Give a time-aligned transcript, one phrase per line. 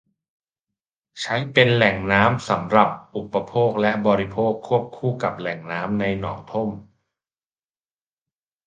[1.21, 6.69] ใช้เป็นแหล่งน้ำสำหรับอุปโภคและบริโภคควบคู่กับแหล่งน้ำในหนองท่ม